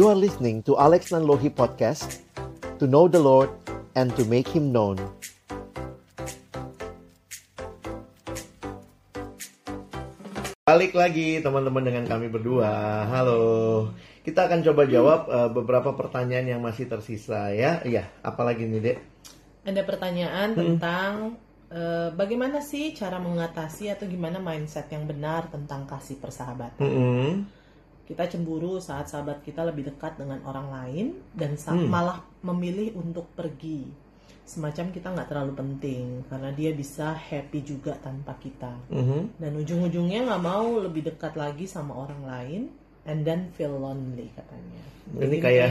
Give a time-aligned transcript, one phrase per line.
[0.00, 2.24] You are listening to Alex Nanlohi Podcast
[2.80, 3.52] To know the Lord
[3.92, 4.96] and to make Him known
[10.64, 13.44] Balik lagi teman-teman dengan kami berdua Halo
[14.24, 18.98] Kita akan coba jawab uh, beberapa pertanyaan yang masih tersisa ya Iya, apalagi nih dek?
[19.68, 21.36] Ada pertanyaan tentang
[21.68, 26.80] eh, bagaimana sih cara mengatasi atau gimana mindset yang benar tentang kasih persahabatan.
[26.80, 27.59] Mm-mm.
[28.10, 31.86] Kita cemburu saat sahabat kita lebih dekat dengan orang lain dan Hmm.
[31.86, 33.86] malah memilih untuk pergi.
[34.42, 38.74] Semacam kita nggak terlalu penting karena dia bisa happy juga tanpa kita.
[38.90, 39.38] Mhm.
[39.38, 42.62] Dan ujung-ujungnya nggak mau lebih dekat lagi sama orang lain
[43.04, 44.82] and then feel lonely katanya.
[45.06, 45.70] Ini Jadi kayak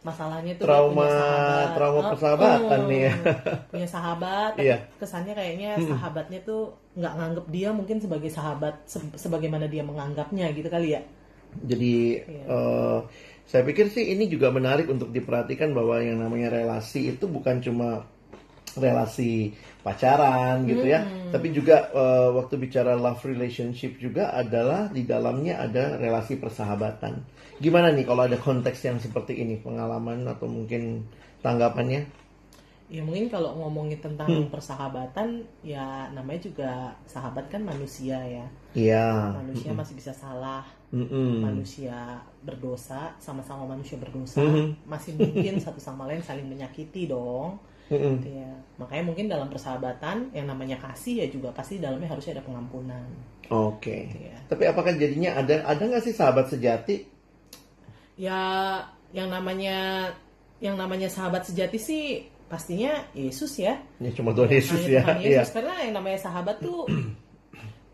[0.00, 1.68] masalahnya tuh trauma- sahabat.
[1.74, 3.12] trauma persahabatan oh, nih ya.
[3.74, 4.76] punya sahabat tapi Iya.
[4.96, 6.62] kesannya kayaknya sahabatnya tuh
[6.94, 11.02] nggak nganggep dia mungkin sebagai sahabat se- sebagaimana dia menganggapnya gitu kali ya
[11.62, 12.44] Jadi Iya.
[12.50, 12.98] eh,
[13.46, 18.02] saya pikir sih ini juga menarik untuk diperhatikan bahwa yang namanya relasi itu bukan cuma
[18.76, 21.00] relasi pacaran gitu ya,
[21.32, 27.22] tapi juga eh, waktu bicara love relationship juga adalah di dalamnya ada relasi persahabatan.
[27.56, 31.08] Gimana nih kalau ada konteks yang seperti ini, pengalaman atau mungkin
[31.40, 32.25] tanggapannya?
[32.86, 34.46] Ya mungkin kalau ngomongin tentang Hmm.
[34.46, 36.70] persahabatan ya namanya juga
[37.02, 38.46] sahabat kan manusia ya
[38.78, 39.34] Iya.
[39.34, 40.62] manusia masih bisa salah
[40.94, 41.42] Mm-mm.
[41.42, 44.86] manusia berdosa sama-sama manusia berdosa Mhm.
[44.86, 47.58] masih mungkin satu sama lain saling menyakiti dong
[47.90, 48.22] Mm-mm.
[48.22, 52.46] Gitu ya makanya mungkin dalam persahabatan yang namanya kasih ya juga pasti dalamnya harusnya ada
[52.46, 53.02] pengampunan
[53.50, 54.10] Oke.
[54.10, 57.02] gitu ya Tapi apakah jadinya ada ada nggak sih sahabat sejati?
[58.16, 58.40] ya
[59.12, 60.08] yang namanya
[60.58, 62.04] yang namanya sahabat sejati sih
[62.46, 65.02] pastinya Yesus ya Ya cuma Tuhan Yesus Hanya ya.
[65.02, 65.30] Tuhan Iya.
[65.36, 66.86] Yesus karena yang namanya sahabat tuh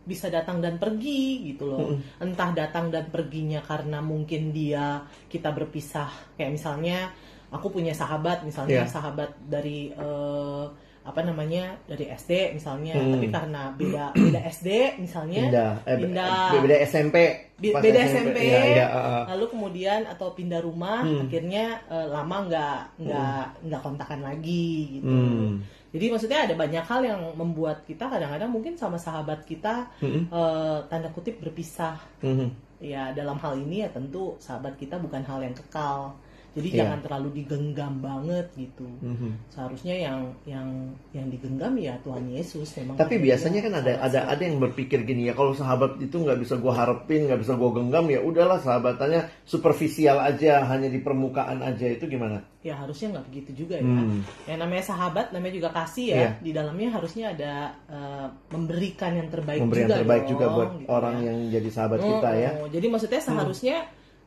[0.03, 6.11] bisa datang dan pergi gitu loh entah datang dan perginya karena mungkin dia kita berpisah
[6.34, 7.14] kayak misalnya
[7.48, 8.91] aku punya sahabat misalnya Iya.
[8.91, 10.65] sahabat dari eh,
[11.02, 13.12] apa namanya dari SD misalnya Hmm.
[13.12, 16.50] tapi karena beda beda SD misalnya Pindah, eh, Pindah.
[16.62, 17.16] beda SMP.
[17.62, 19.24] Beda SMP, Iya, iya, uh, uh.
[19.34, 21.26] lalu kemudian atau pindah rumah Hmm.
[21.26, 25.62] akhirnya eh, lama nggak nggak nggak kontakan lagi gitu Hmm.
[25.90, 30.26] jadi maksudnya ada banyak hal yang membuat kita kadang-kadang mungkin sama sahabat kita Hmm.
[30.26, 32.50] eh, tanda kutip berpisah Hmm.
[32.78, 36.14] ya dalam hal ini ya tentu sahabat kita bukan hal yang kekal
[36.52, 36.78] jadi Iya.
[36.84, 39.40] jangan terlalu digenggam banget gitu Hmm.
[39.48, 40.68] seharusnya yang yang
[41.10, 45.26] yang digenggam ya Tuhan Yesus memang Tapi biasanya kan ada ada ada yang berpikir gini
[45.26, 49.32] ya kalau sahabat itu nggak bisa gua harapin nggak bisa gua genggam ya udahlah sahabatannya
[49.42, 52.44] superficial aja hanya di permukaan aja itu gimana?
[52.62, 54.22] ya harusnya nggak begitu juga ya Hmm.
[54.46, 56.30] yang namanya sahabat namanya juga kasih ya Iya.
[56.38, 57.52] di dalamnya harusnya ada
[57.88, 61.26] eh, memberikan yang terbaik Memberi yang juga terbaik dong, juga buat gitu orang ya.
[61.26, 62.50] yang jadi sahabat Oh, kita ya.
[62.54, 62.69] oh.
[62.69, 63.76] jadi maksudnya seharusnya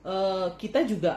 [0.03, 1.13] eh, kita juga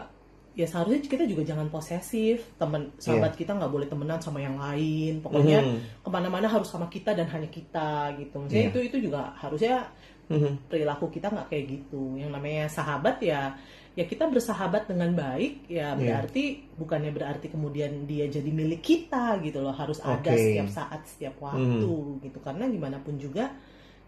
[0.55, 5.21] ya seharusnya kita juga jangan posesif teman sahabat kita nggak boleh temenan sama yang lain
[5.21, 6.03] pokoknya Mhm.
[6.03, 8.73] ke mana-mana harus sama kita dan hanya kita gitu maksudnya Iya.
[8.73, 9.87] itu itu juga harusnya
[10.29, 10.69] Mhm.
[10.69, 13.55] perilaku kita nggak kayak gitu yang namanya sahabat ya
[13.95, 15.95] ya kita bersahabat dengan baik Iya.
[15.95, 16.45] ya berarti
[16.75, 20.39] bukannya berarti kemudian dia jadi milik kita gitu loh harus ada Oke.
[20.39, 23.51] setiap saat setiap waktu gitu karena gimana pun juga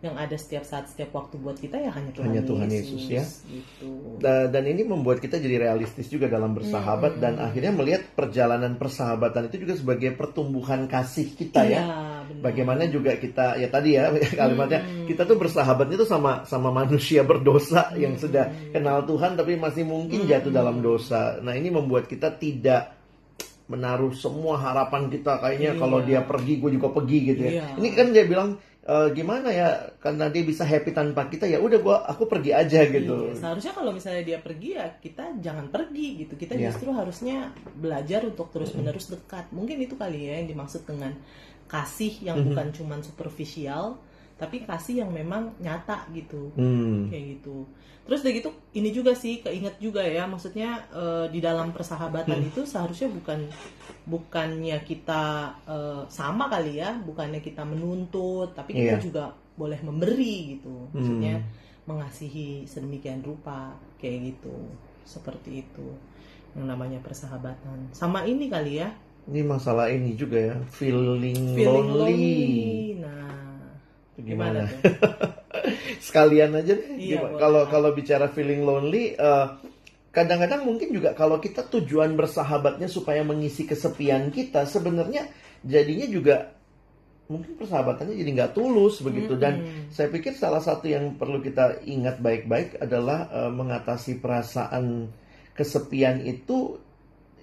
[0.00, 3.20] yang ada setiap saat setiap waktu buat kita ya hanya Tuhan, Hanya Tuhan Yesus, ya.
[3.46, 8.74] gitu Da- dan ini membuat kita jadi realistis juga dalam bersahabat dan akhirnya melihat perjalanan
[8.74, 11.82] persahabatan itu juga sebagai pertumbuhan kasih kita ya.
[11.84, 12.40] Benar.
[12.40, 14.08] Bagaimana juga kita ya tadi ya
[14.40, 19.84] kalimatnya kita tuh bersahabatnya tuh sama sama manusia berdosa yang sudah kenal Tuhan tapi masih
[19.84, 21.36] mungkin jatuh dalam dosa.
[21.38, 22.96] Nah, ini membuat kita tidak
[23.66, 25.78] menaruh semua harapan kita kayaknya Iya.
[25.78, 27.52] kalau dia pergi gue juga pergi gitu ya.
[27.52, 27.64] Iya.
[27.78, 28.50] Ini kan dia bilang
[28.80, 32.80] "E, gimana ya karena dia bisa happy tanpa kita ya udah gua aku pergi aja
[32.88, 33.28] gitu.
[33.28, 36.34] Iya, seharusnya kalau misalnya dia pergi ya kita jangan pergi gitu.
[36.40, 36.72] Kita Iya.
[36.72, 39.52] justru harusnya belajar untuk terus-menerus dekat.
[39.52, 41.12] Mungkin itu kali ya yang dimaksud dengan
[41.70, 44.00] kasih yang bukan cuman superficial,
[44.40, 46.48] tapi kasih yang memang nyata gitu.
[46.56, 47.12] Hmm.
[47.12, 47.68] Kayak gitu.
[48.00, 52.64] Terus udah gitu ini juga sih keinget juga ya maksudnya eh, di dalam persahabatan itu
[52.64, 53.44] seharusnya bukan
[54.02, 55.22] bukannya kita
[55.68, 59.04] eh, sama kali ya, bukannya kita menuntut, tapi kita Iya.
[59.04, 59.24] juga
[59.54, 60.88] boleh memberi gitu.
[60.90, 61.48] Maksudnya Hmm.
[61.86, 64.56] mengasihi sedemikian rupa kayak gitu.
[65.04, 65.88] Seperti itu.
[66.56, 67.92] Yang namanya persahabatan.
[67.92, 68.90] Sama ini kali ya,
[69.30, 72.10] Ini masalah ini juga ya, feeling, feeling lonely.
[72.10, 72.98] lonely.
[72.98, 73.49] Nah,
[74.22, 75.30] gimana, gimana?
[76.06, 76.88] Sekalian aja deh.
[76.96, 77.36] Iya.
[77.36, 79.46] Kalau kalau bicara feeling lonely, eh,
[80.10, 85.28] kadang-kadang mungkin juga kalau kita tujuan bersahabatnya supaya mengisi kesepian kita, sebenarnya
[85.64, 86.36] jadinya juga
[87.30, 89.38] mungkin persahabatannya jadi nggak tulus begitu.
[89.38, 95.10] Dan saya pikir salah satu yang perlu kita ingat baik-baik adalah eh, mengatasi perasaan
[95.54, 96.80] kesepian itu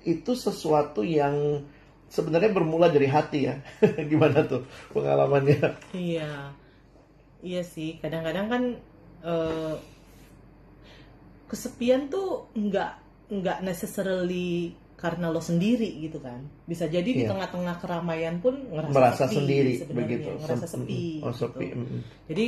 [0.08, 1.68] itu sesuatu yang
[2.08, 3.56] sebenarnya bermula dari hati ya.
[4.12, 4.64] Gimana tuh
[4.96, 5.76] pengalamannya?
[5.92, 6.56] Iya,
[7.42, 7.98] iya sih.
[7.98, 8.64] Kadang-kadang kan
[9.20, 9.76] eh,
[11.48, 12.92] kesepian tuh nggak
[13.30, 16.42] nggak necessarily karena lo sendiri gitu kan.
[16.66, 17.30] Bisa jadi di Iya.
[17.30, 20.30] tengah-tengah keramaian pun ngerasa Merasa sepi sendiri sebenarnya, begitu.
[20.42, 21.04] ngerasa Sem- sepi.
[21.22, 21.66] Oh, sepi.
[21.66, 21.78] gitu.
[21.78, 22.02] mm, mm.
[22.28, 22.48] Jadi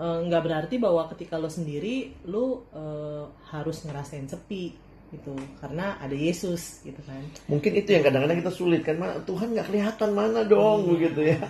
[0.00, 1.94] eh, nggak berarti bahwa ketika lo sendiri
[2.24, 4.72] lo eh, harus ngerasain sepi
[5.10, 7.18] gitu karena ada Yesus gitu kan.
[7.50, 10.90] Mungkin itu yang kadang-kadang kita sulit kan, "Ma, Tuhan nggak kelihatan mana dong Iya.
[10.94, 11.40] begitu ya.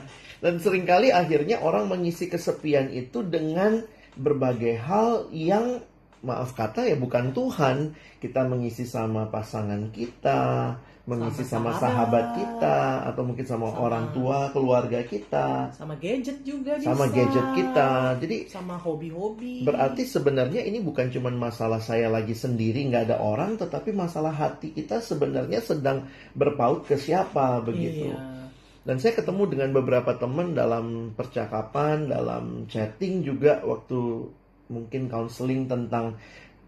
[0.41, 3.85] Dan sering kali akhirnya orang mengisi kesepian itu dengan
[4.17, 5.85] berbagai hal yang
[6.21, 7.97] maaf kata ya bukan Tuhan.
[8.21, 10.77] Kita mengisi sama pasangan kita,
[11.09, 11.83] mengisi Sama sama, sahabat.
[11.83, 12.77] sahabat kita,
[13.09, 17.17] atau mungkin sama, Sama- orang tua, keluarga kita, Sama gadget juga sama bisa.
[17.17, 17.91] gadget kita.
[18.21, 19.65] Jadi Sama hobi-hobi.
[19.65, 24.77] Berarti sebenarnya ini bukan cuma masalah saya lagi sendiri nggak ada orang, tetapi masalah hati
[24.77, 26.05] kita sebenarnya sedang
[26.37, 28.13] berpaut ke siapa begitu.
[28.13, 28.39] Iya.
[28.81, 34.25] Dan saya ketemu dengan beberapa teman dalam percakapan, dalam chatting juga waktu
[34.71, 36.17] mungkin counseling tentang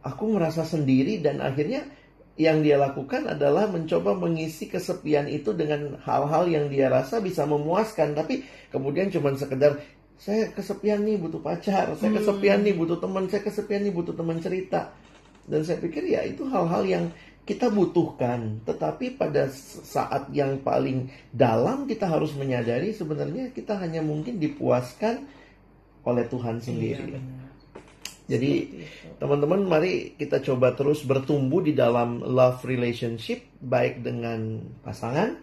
[0.02, 1.86] aku merasa sendiri dan akhirnya
[2.34, 8.18] yang dia lakukan adalah mencoba mengisi kesepian itu dengan hal-hal yang dia rasa bisa memuaskan
[8.18, 8.42] tapi
[8.74, 9.78] kemudian cuma sekedar
[10.22, 12.18] saya kesepian nih butuh pacar, saya Hmm.
[12.22, 14.94] kesepian nih butuh teman, saya kesepian nih butuh teman cerita.
[15.50, 17.04] Dan saya pikir ya itu hal-hal yang
[17.42, 19.50] kita butuhkan, tetapi pada
[19.82, 25.26] saat yang paling dalam kita harus menyadari sebenarnya kita hanya mungkin dipuaskan
[26.06, 27.02] oleh Tuhan sendiri.
[27.02, 27.41] Iya, benar.
[28.32, 29.16] Jadi Seperti itu.
[29.20, 35.36] teman-teman mari kita coba terus bertumbuh di dalam love relationship baik dengan pasangan,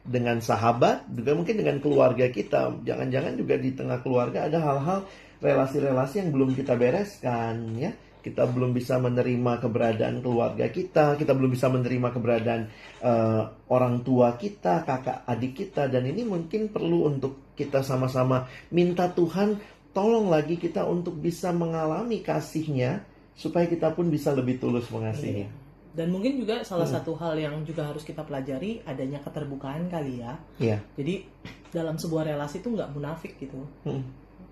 [0.00, 2.80] dengan sahabat, juga mungkin dengan keluarga kita.
[2.80, 5.04] Jangan-jangan juga di tengah keluarga ada hal-hal
[5.40, 7.92] relasi-relasi yang belum kita bereskan ya.
[8.20, 12.62] Kita belum bisa menerima keberadaan keluarga kita, kita belum bisa menerima keberadaan
[13.00, 13.42] eh,
[13.72, 19.79] orang tua kita, kakak adik kita dan ini mungkin perlu untuk kita sama-sama minta Tuhan
[19.90, 23.02] tolong lagi kita untuk bisa mengalami kasihnya
[23.34, 25.46] supaya kita pun bisa lebih tulus mengasihi.
[25.46, 25.48] Iya.
[25.90, 27.02] Dan mungkin juga salah Hmm.
[27.02, 30.38] satu hal yang juga harus kita pelajari adanya keterbukaan kali ya.
[30.62, 30.78] Iya.
[30.94, 31.26] Jadi
[31.74, 33.58] dalam sebuah relasi itu nggak munafik gitu.
[33.82, 34.06] Hmm.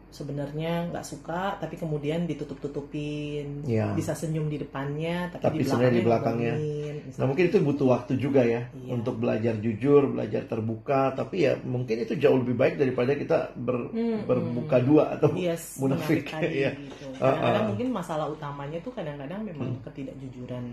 [0.08, 3.60] Sebenarnya nggak suka, tapi kemudian ditutup-tutupin.
[3.62, 3.92] Iya.
[3.92, 6.54] Bisa senyum di depannya, tapi, Tapi di sebenarnya di belakangnya belakangnya.
[6.56, 8.90] ngomongin, Nah mungkin itu butuh waktu juga ya Iya.
[8.90, 11.12] untuk belajar jujur, belajar terbuka.
[11.12, 15.76] Tapi ya mungkin itu jauh lebih baik daripada kita ber- Hmm, berbuka dua atau Yes,
[15.80, 16.24] munafik.
[16.24, 16.70] tadi Iya.
[16.72, 17.04] gitu.
[17.16, 17.68] Ah, Kadang-kadang ah.
[17.68, 19.82] mungkin masalah utamanya tuh kadang-kadang memang Hmm.
[19.84, 20.64] ketidakjujuran.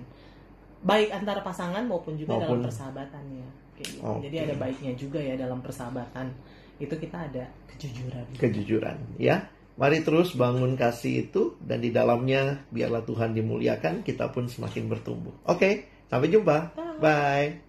[0.80, 3.48] Baik antara pasangan maupun juga Maupun- dalam persahabatannya.
[3.76, 4.08] Kayak gitu.
[4.08, 4.20] Oke.
[4.24, 6.32] Jadi ada baiknya juga ya dalam persahabatan.
[6.80, 7.46] Itu kita ada
[7.76, 8.26] kejujuran.
[8.40, 9.48] kejujuran ya.
[9.76, 15.36] Mari terus bangun kasih itu dan di dalamnya biarlah Tuhan dimuliakan, kita pun semakin bertumbuh.
[15.52, 16.72] Oke, sampai jumpa.
[17.04, 17.65] Bye.